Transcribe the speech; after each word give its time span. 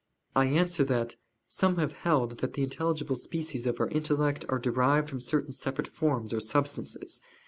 I 0.35 0.47
answer 0.47 0.83
that, 0.85 1.15
Some 1.47 1.77
have 1.77 1.91
held 1.91 2.39
that 2.39 2.53
the 2.53 2.63
intelligible 2.63 3.15
species 3.15 3.67
of 3.67 3.79
our 3.79 3.87
intellect 3.89 4.45
are 4.49 4.57
derived 4.57 5.09
from 5.11 5.21
certain 5.21 5.51
separate 5.51 5.87
forms 5.87 6.33
or 6.33 6.39
substances. 6.39 7.21